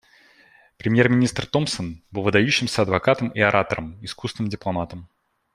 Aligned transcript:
Премьер-министр 0.79 1.45
Томпсон 1.45 2.01
был 2.09 2.23
выдающимся 2.23 2.81
адвокатом 2.81 3.29
и 3.29 3.39
оратором, 3.39 4.03
искусным 4.03 4.47
дипломатом. 4.49 5.07